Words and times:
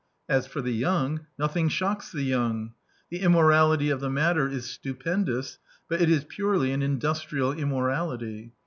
As 0.27 0.47
for 0.47 0.61
the 0.61 0.73
young, 0.73 1.27
nothing 1.37 1.69
shocks 1.69 2.11
the 2.11 2.23
young. 2.23 2.73
The 3.11 3.19
immorality 3.19 3.91
of 3.91 3.99
the 3.99 4.09
matter 4.09 4.49
is 4.49 4.65
stupen 4.65 5.25
dous; 5.25 5.59
but 5.87 6.01
it 6.01 6.09
is 6.09 6.23
purely 6.27 6.71
an 6.71 6.81
industrial 6.81 7.51
immorality. 7.51 8.53